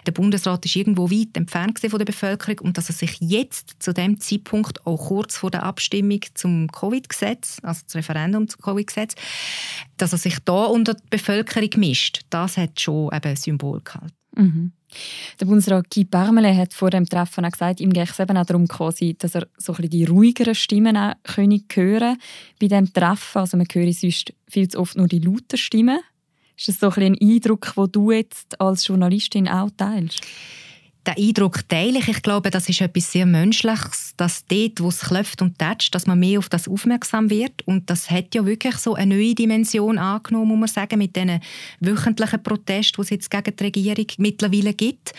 Der 0.06 0.12
Bundesrat 0.12 0.64
ist 0.64 0.74
irgendwo 0.74 1.10
weit 1.10 1.36
entfernt 1.36 1.78
von 1.78 1.98
der 1.98 2.06
Bevölkerung 2.06 2.58
und 2.60 2.78
dass 2.78 2.88
er 2.90 2.94
sich 2.94 3.18
jetzt 3.20 3.76
zu 3.78 3.94
dem 3.94 4.18
Zeitpunkt 4.20 4.84
auch 4.84 5.08
kurz 5.08 5.36
vor 5.36 5.50
der 5.52 5.62
Abstimmung 5.62 6.20
zum 6.34 6.66
Covid-Gesetz, 6.72 7.58
also 7.62 7.82
das 7.86 7.94
Referendum 7.94 8.48
zum 8.48 8.60
Covid-Gesetz, 8.60 9.14
dass 9.96 10.12
er 10.12 10.18
sich 10.18 10.38
da 10.44 10.64
unter 10.64 10.94
die 10.94 11.02
Bevölkerung 11.10 11.70
mischt, 11.76 12.22
das 12.30 12.56
hat 12.56 12.80
schon 12.80 13.12
eben 13.14 13.27
Symbol 13.36 13.80
gehalten. 13.82 14.14
Mhm. 14.36 14.72
Der 15.40 15.46
Bundesrat 15.46 15.90
Guy 15.90 16.04
Parmelin 16.04 16.56
hat 16.56 16.72
vor 16.72 16.90
dem 16.90 17.06
Treffen 17.06 17.44
auch 17.44 17.50
gesagt, 17.50 17.80
ihm 17.80 17.92
geht 17.92 18.08
es 18.08 18.18
eben 18.18 18.36
auch 18.36 18.46
darum, 18.46 18.66
quasi, 18.68 19.14
dass 19.18 19.34
er 19.34 19.46
so 19.58 19.74
ein 19.74 19.90
die 19.90 20.04
ruhigeren 20.04 20.54
Stimmen 20.54 20.96
auch 20.96 21.14
hören 21.26 21.66
können 21.68 22.18
bei 22.60 22.68
diesem 22.68 22.92
Treffen. 22.92 23.38
Also 23.38 23.56
man 23.56 23.66
höre 23.70 23.92
sonst 23.92 24.32
viel 24.46 24.68
zu 24.68 24.78
oft 24.78 24.96
nur 24.96 25.08
die 25.08 25.18
lauten 25.18 25.58
Stimmen. 25.58 26.00
Ist 26.56 26.68
das 26.68 26.80
so 26.80 26.90
ein, 26.90 27.14
ein 27.14 27.18
Eindruck, 27.20 27.74
den 27.76 27.92
du 27.92 28.10
jetzt 28.10 28.60
als 28.60 28.86
Journalistin 28.86 29.48
auch 29.48 29.70
teilst? 29.76 30.22
Den 31.06 31.28
Eindruck 31.28 31.68
teile 31.68 31.98
ich. 32.00 32.08
Ich 32.08 32.22
glaube, 32.22 32.50
das 32.50 32.68
ist 32.68 32.80
etwas 32.80 33.12
sehr 33.12 33.24
Menschliches, 33.24 34.12
dass 34.16 34.44
dort, 34.46 34.80
wo 34.80 34.88
es 34.88 35.00
klopft 35.00 35.40
und 35.40 35.58
tätscht, 35.58 35.94
dass 35.94 36.06
man 36.06 36.18
mehr 36.18 36.38
auf 36.38 36.48
das 36.48 36.68
aufmerksam 36.68 37.30
wird. 37.30 37.66
Und 37.66 37.88
das 37.88 38.10
hat 38.10 38.34
ja 38.34 38.44
wirklich 38.44 38.76
so 38.76 38.94
eine 38.94 39.14
neue 39.14 39.34
Dimension 39.34 39.96
angenommen, 39.96 40.48
muss 40.48 40.58
man 40.58 40.68
sagen, 40.68 40.98
mit 40.98 41.16
diesen 41.16 41.40
wöchentlichen 41.80 42.42
Protesten, 42.42 42.96
die 42.96 43.02
es 43.02 43.10
jetzt 43.10 43.30
gegen 43.30 43.56
die 43.56 43.64
Regierung 43.64 44.06
mittlerweile 44.18 44.74
gibt. 44.74 45.12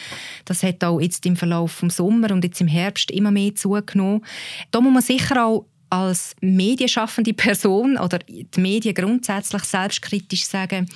Das 0.46 0.64
hat 0.64 0.84
auch 0.84 1.00
jetzt 1.00 1.26
im 1.26 1.36
Verlauf 1.36 1.80
des 1.80 1.96
Sommers 1.96 2.32
und 2.32 2.44
jetzt 2.44 2.62
im 2.62 2.68
Herbst 2.68 3.10
immer 3.12 3.32
mehr 3.32 3.56
zugenommen. 3.56 4.24
Da 4.72 4.82
muss 4.82 4.94
man 4.94 5.02
sicher 5.02 5.46
auch 5.46 5.66
als 5.90 6.36
medienschaffende 6.42 7.34
Person 7.34 7.98
oder 7.98 8.20
die 8.20 8.48
Medien 8.58 8.94
grundsätzlich 8.94 9.64
selbstkritisch 9.64 10.46
sagen, 10.46 10.88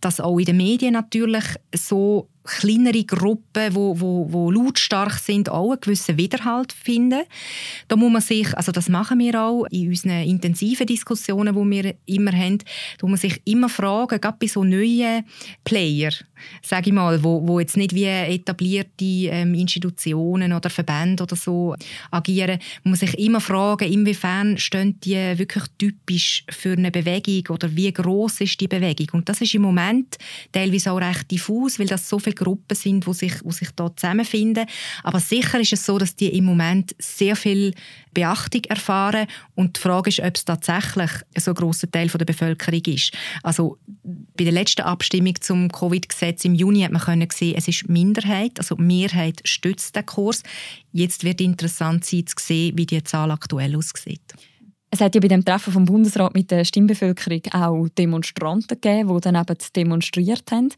dass 0.00 0.20
auch 0.20 0.38
in 0.38 0.46
den 0.46 0.56
Medien 0.56 0.94
natürlich 0.94 1.44
so 1.74 2.28
kleinere 2.44 3.04
Gruppen, 3.04 3.74
wo, 3.74 3.98
wo, 3.98 4.26
wo 4.30 4.50
lautstark 4.50 5.12
sind, 5.12 5.48
auch 5.48 5.70
einen 5.70 5.80
gewissen 5.80 6.16
Widerhalt 6.16 6.72
finden. 6.72 7.22
Da 7.88 7.96
muss 7.96 8.12
man 8.12 8.22
sich, 8.22 8.56
also 8.56 8.72
das 8.72 8.88
machen 8.88 9.18
wir 9.18 9.40
auch 9.40 9.64
in 9.70 9.88
unseren 9.88 10.22
intensiven 10.22 10.86
Diskussionen, 10.86 11.54
die 11.54 11.82
wir 11.82 11.94
immer 12.06 12.32
haben, 12.32 12.58
da 12.98 13.06
muss 13.06 13.22
man 13.22 13.30
sich 13.30 13.40
immer 13.44 13.68
fragen, 13.68 14.20
gerade 14.20 14.36
bei 14.40 14.46
so 14.46 14.64
neuen 14.64 15.24
Player, 15.64 16.10
sage 16.62 16.90
ich 16.90 16.92
mal, 16.92 17.22
wo, 17.22 17.46
wo 17.46 17.60
jetzt 17.60 17.76
nicht 17.76 17.94
wie 17.94 18.04
etablierte 18.04 19.04
ähm, 19.04 19.54
Institutionen 19.54 20.52
oder 20.52 20.70
Verbände 20.70 21.22
oder 21.22 21.36
so 21.36 21.74
agieren, 22.10 22.58
muss 22.82 23.00
man 23.00 23.08
sich 23.08 23.18
immer 23.18 23.40
fragen, 23.40 23.90
inwiefern 23.90 24.58
stehen 24.58 24.98
die 25.00 25.38
wirklich 25.38 25.64
typisch 25.78 26.44
für 26.48 26.72
eine 26.72 26.90
Bewegung 26.90 27.54
oder 27.54 27.74
wie 27.76 27.92
groß 27.92 28.40
ist 28.40 28.60
die 28.60 28.68
Bewegung. 28.68 29.08
Und 29.12 29.28
das 29.28 29.40
ist 29.40 29.54
im 29.54 29.62
Moment 29.62 30.18
teilweise 30.50 30.92
auch 30.92 31.00
recht 31.00 31.30
diffus, 31.30 31.78
weil 31.78 31.86
das 31.86 32.08
so 32.08 32.18
viele 32.32 32.44
Gruppen 32.44 32.74
sind, 32.74 33.06
wo 33.06 33.12
sich, 33.12 33.32
wo 33.44 33.50
sich 33.50 33.70
da 33.76 33.94
zusammenfinden. 33.94 34.66
Aber 35.02 35.20
sicher 35.20 35.60
ist 35.60 35.72
es 35.72 35.84
so, 35.84 35.98
dass 35.98 36.16
die 36.16 36.28
im 36.36 36.44
Moment 36.44 36.94
sehr 36.98 37.36
viel 37.36 37.74
Beachtung 38.14 38.64
erfahren 38.64 39.26
und 39.54 39.76
die 39.76 39.80
Frage 39.80 40.10
ist, 40.10 40.20
ob 40.20 40.36
es 40.36 40.44
tatsächlich 40.44 41.10
so 41.38 41.52
ein 41.52 41.54
grosser 41.54 41.90
Teil 41.90 42.08
der 42.08 42.24
Bevölkerung 42.24 42.82
ist. 42.86 43.12
Also 43.42 43.78
bei 44.36 44.44
der 44.44 44.52
letzten 44.52 44.82
Abstimmung 44.82 45.34
zum 45.40 45.70
Covid-Gesetz 45.70 46.44
im 46.44 46.54
Juni 46.54 46.82
hat 46.82 46.92
man 46.92 47.02
können 47.02 47.28
sehen, 47.32 47.54
es 47.56 47.68
ist 47.68 47.88
Minderheit, 47.88 48.58
also 48.58 48.74
die 48.74 48.82
Mehrheit 48.82 49.40
stützt 49.44 49.96
den 49.96 50.06
Kurs. 50.06 50.42
Jetzt 50.92 51.24
wird 51.24 51.40
interessant 51.40 52.04
sein 52.04 52.26
zu 52.26 52.36
sehen, 52.38 52.76
wie 52.76 52.86
die 52.86 53.02
Zahl 53.02 53.30
aktuell 53.30 53.76
aussieht. 53.76 54.34
Es 54.94 55.00
hat 55.00 55.14
ja 55.14 55.22
bei 55.22 55.28
dem 55.28 55.42
Treffen 55.42 55.72
vom 55.72 55.86
Bundesrat 55.86 56.34
mit 56.34 56.50
der 56.50 56.66
Stimmbevölkerung 56.66 57.40
auch 57.52 57.88
Demonstranten 57.96 58.78
gegeben, 58.78 59.14
die 59.14 59.20
dann 59.22 59.36
eben 59.36 59.56
demonstriert 59.74 60.52
haben. 60.52 60.68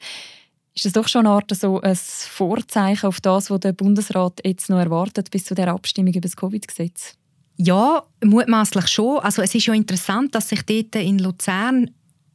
Ist 0.74 0.86
das 0.86 0.92
doch 0.92 1.06
schon 1.06 1.26
eine 1.26 1.36
Art 1.36 1.54
so 1.54 1.80
ein 1.80 1.96
Vorzeichen 1.96 3.06
auf 3.06 3.20
das, 3.20 3.50
was 3.50 3.60
der 3.60 3.72
Bundesrat 3.72 4.40
jetzt 4.44 4.68
noch 4.68 4.78
erwartet 4.78 5.30
bis 5.30 5.44
zu 5.44 5.54
der 5.54 5.68
Abstimmung 5.68 6.12
über 6.12 6.20
das 6.20 6.36
Covid-Gesetz? 6.36 7.14
Ja, 7.56 8.02
mutmaßlich 8.24 8.88
schon. 8.88 9.18
Also 9.20 9.42
es 9.42 9.54
ist 9.54 9.66
ja 9.66 9.74
interessant, 9.74 10.34
dass 10.34 10.48
sich 10.48 10.62
dort 10.62 10.96
in 10.96 11.20
Luzern 11.20 11.90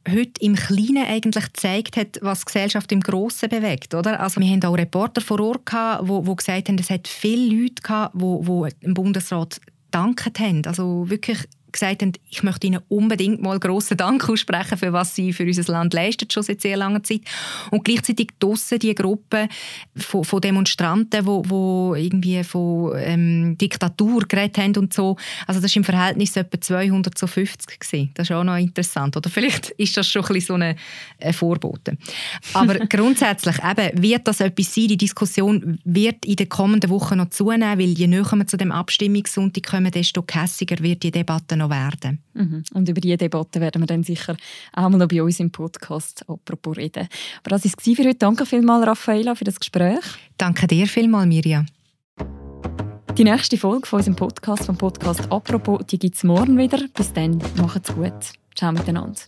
heute 0.08 0.40
im 0.40 0.54
Kleinen 0.56 1.06
eigentlich 1.06 1.44
gezeigt 1.52 1.98
hat, 1.98 2.18
was 2.22 2.40
die 2.40 2.46
Gesellschaft 2.46 2.90
im 2.92 3.00
Grossen 3.00 3.50
bewegt, 3.50 3.94
oder? 3.94 4.18
Also 4.20 4.40
wir 4.40 4.48
haben 4.48 4.64
auch 4.64 4.78
Reporter 4.78 5.20
vor 5.20 5.40
Ort 5.40 5.66
gehabt, 5.66 6.08
wo, 6.08 6.34
gesagt 6.34 6.70
haben, 6.70 6.78
es 6.78 6.88
hat 6.88 7.06
viele 7.06 7.54
Leute 7.54 7.82
gehabt, 7.82 8.14
wo 8.14 8.66
im 8.80 8.94
Bundesrat 8.94 9.60
danken 9.90 10.32
haben. 10.38 10.66
Also 10.66 11.10
wirklich 11.10 11.46
gesagt 11.72 12.02
haben, 12.02 12.12
ich 12.28 12.42
möchte 12.42 12.66
Ihnen 12.66 12.80
unbedingt 12.88 13.42
mal 13.42 13.58
grossen 13.58 13.96
Dank 13.96 14.28
aussprechen 14.28 14.78
für 14.78 14.92
was 14.92 15.14
Sie 15.14 15.32
für 15.32 15.44
unser 15.44 15.72
Land 15.72 15.94
leisten, 15.94 16.30
schon 16.30 16.42
seit 16.42 16.60
sehr 16.60 16.76
langer 16.76 17.02
Zeit. 17.02 17.22
Und 17.70 17.84
gleichzeitig 17.84 18.30
draussen 18.38 18.78
die 18.78 18.94
Gruppe 18.94 19.48
von, 19.96 20.24
von 20.24 20.40
Demonstranten, 20.40 21.26
wo, 21.26 21.42
wo 21.46 21.94
irgendwie 21.94 22.42
von 22.44 22.92
ähm, 22.96 23.58
Diktatur 23.58 24.24
geredet 24.26 24.58
haben 24.58 24.76
und 24.76 24.92
so. 24.92 25.16
Also 25.46 25.60
das 25.60 25.74
war 25.74 25.76
im 25.76 25.84
Verhältnis 25.84 26.36
etwa 26.36 26.60
200 26.60 27.16
zu 27.16 27.26
50 27.26 27.80
gewesen. 27.80 28.10
Das 28.14 28.28
ist 28.28 28.36
auch 28.36 28.44
noch 28.44 28.56
interessant. 28.56 29.16
Oder 29.16 29.30
vielleicht 29.30 29.70
ist 29.70 29.96
das 29.96 30.08
schon 30.08 30.22
ein 30.22 30.28
bisschen 30.34 30.46
so 30.46 30.54
eine, 30.54 30.76
eine 31.20 31.32
Vorbote. 31.32 31.96
Aber 32.54 32.74
grundsätzlich 32.88 33.56
eben, 33.58 34.02
wird 34.02 34.26
das 34.26 34.40
etwas 34.40 34.74
sein, 34.74 34.88
die 34.88 34.96
Diskussion 34.96 35.78
wird 35.84 36.24
in 36.24 36.36
den 36.36 36.48
kommenden 36.48 36.90
Wochen 36.90 37.18
noch 37.18 37.30
zunehmen, 37.30 37.78
weil 37.78 37.90
je 37.90 38.06
näher 38.06 38.30
wir 38.32 38.46
zu 38.46 38.56
dem 38.56 38.72
Abstimmungssonntag 38.72 39.64
kommen, 39.64 39.90
desto 39.90 40.22
kässiger 40.22 40.82
wird 40.82 41.02
die 41.02 41.10
Debatte 41.10 41.56
noch 41.60 41.70
werden. 41.70 42.22
Mhm. 42.34 42.64
Und 42.74 42.88
über 42.88 43.00
diese 43.00 43.16
Debatte 43.16 43.60
werden 43.60 43.82
wir 43.82 43.86
dann 43.86 44.02
sicher 44.02 44.36
auch 44.72 44.88
mal 44.88 44.98
noch 44.98 45.08
bei 45.08 45.22
uns 45.22 45.40
im 45.40 45.50
Podcast 45.50 46.24
apropos 46.28 46.76
reden. 46.76 47.08
Aber 47.42 47.50
das 47.50 47.64
war 47.64 47.72
es 47.76 47.96
für 47.96 48.04
heute. 48.04 48.14
Danke 48.14 48.46
vielmals, 48.46 48.86
Raffaella, 48.86 49.34
für 49.34 49.44
das 49.44 49.60
Gespräch. 49.60 50.04
Danke 50.36 50.66
dir 50.66 50.86
vielmals, 50.86 51.26
Mirja. 51.26 51.64
Die 53.16 53.24
nächste 53.24 53.58
Folge 53.58 53.86
von 53.86 53.98
unserem 53.98 54.16
Podcast, 54.16 54.64
vom 54.64 54.76
Podcast 54.76 55.30
«Apropos», 55.30 55.84
die 55.86 55.98
gibt 55.98 56.16
es 56.16 56.24
morgen 56.24 56.56
wieder. 56.56 56.78
Bis 56.94 57.12
dann, 57.12 57.42
macht's 57.56 57.92
gut. 57.92 58.12
Ciao 58.54 58.72
miteinander. 58.72 59.20